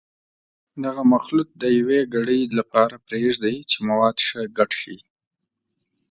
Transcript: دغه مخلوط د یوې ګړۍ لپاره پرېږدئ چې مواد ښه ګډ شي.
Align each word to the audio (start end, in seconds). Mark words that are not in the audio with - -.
دغه 0.83 1.01
مخلوط 1.13 1.49
د 1.61 1.63
یوې 1.77 1.99
ګړۍ 2.13 2.41
لپاره 2.59 2.95
پرېږدئ 3.07 3.55
چې 3.69 3.77
مواد 3.89 4.17
ښه 4.27 4.41
ګډ 4.57 4.71
شي. 4.81 4.97